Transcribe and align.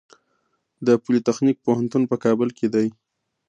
د 0.85 0.87
پولي 1.03 1.21
تخنیک 1.27 1.57
پوهنتون 1.65 2.03
په 2.07 2.15
کابل 2.23 2.49
کې 2.57 2.67
دی 2.73 2.87